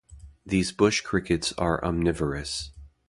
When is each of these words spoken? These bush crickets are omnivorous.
These 0.43 0.71
bush 0.71 1.01
crickets 1.01 1.53
are 1.59 1.79
omnivorous. 1.85 2.71